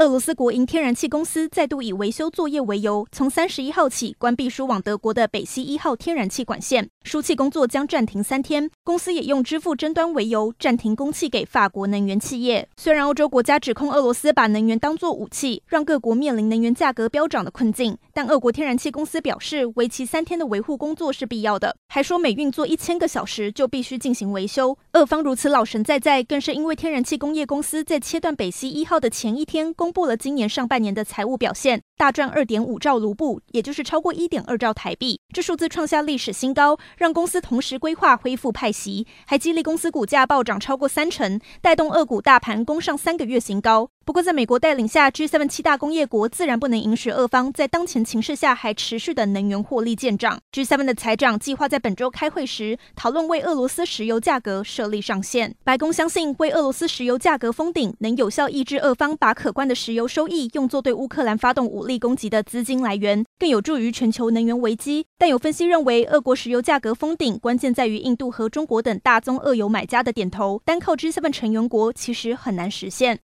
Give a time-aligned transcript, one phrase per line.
[0.00, 8.70] 俄罗斯国营天然气公司再度以维修作业为由，从三十一号起关闭输往德国的北溪一号天然气管线，输气工作将暂停三天。
[8.82, 12.66] 公司也用支付争端为由，暂停供气给法国能源企业。
[12.78, 24.78] 虽然欧洲国家指控俄罗斯把能源当作武器，让各国面临能源价格飙涨的困境，但俄国天然气公司表示，为期三天的维护工作是必要的，还说每运作一千个小时就必须进行维修。
[24.94, 29.89] 俄方如此老神在在，更是因为天然气工业公司在切断北溪一号的前一天公。
[29.90, 43.88] 公布了今年上半年的财务表现，大赚二点五兆卢布，也就是超过一点二兆台币，这数字创下历史新高，让公司同时规划恢复派息，还激励公司股价暴涨超过三成，带动俄股大盘攻上三个月新高。
[44.04, 50.40] 不过，在美国带领下，G7 七大工业国自然不能允许俄方在当前情势下还持续的能源获利见涨。
[50.52, 55.54] G7 的财长计划在本周开会时讨论为俄罗斯石油价格设立上限。
[55.62, 65.06] 白宫相信，为俄罗斯石油价格封顶，能有效抑制俄方把可观的石油收益用作对乌克兰发动武力攻击的资金来源，更有助于全球能源危机。
[65.20, 73.18] 但有分析认为，俄国石油价格封顶关键在于印度和中国等大宗俄油买家的点头，单靠 G7 成员国其实很难实现。